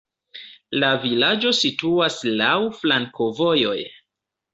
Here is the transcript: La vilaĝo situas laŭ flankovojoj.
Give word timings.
La 0.83 0.87
vilaĝo 1.03 1.51
situas 1.57 2.17
laŭ 2.39 2.55
flankovojoj. 2.79 3.77